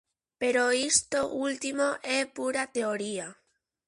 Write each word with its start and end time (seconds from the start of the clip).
Pero 0.41 0.63
isto 0.91 1.19
último 1.47 1.87
é 2.17 2.19
pura 2.37 2.63
teoría. 2.75 3.27